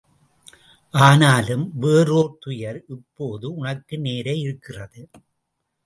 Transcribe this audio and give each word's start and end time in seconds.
ஆனாலும் 0.93 1.65
வேறோர் 1.79 2.37
துயர் 2.39 2.81
இப்போது 2.87 3.55
உனக்கு 3.55 3.97
நேர 3.99 4.33
இருக்கிறது. 4.35 5.01